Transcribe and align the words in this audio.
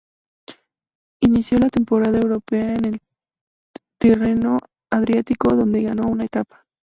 Inició 1.21 1.59
la 1.59 1.69
temporada 1.69 2.17
europea 2.17 2.73
en 2.73 2.93
la 2.93 2.97
Tirreno-Adriático, 3.99 5.55
donde 5.55 5.83
ganó 5.83 6.07
una 6.09 6.25
etapa. 6.25 6.65